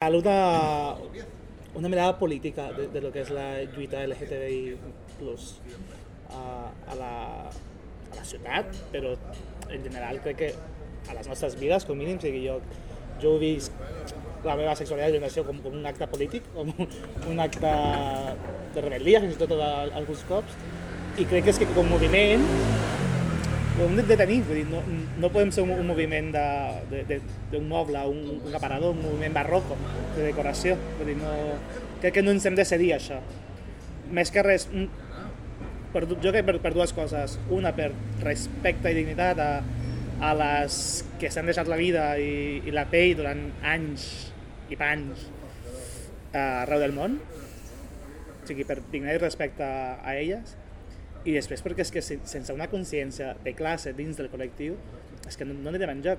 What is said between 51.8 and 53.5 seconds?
és que sen- sense una consciència